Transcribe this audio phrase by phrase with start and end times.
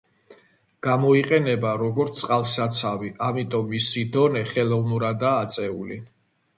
[0.87, 6.05] გამოიყენება როგორც წყალსაცავი, ამიტომ მისი დონე ხელოვნურადაა აწეული.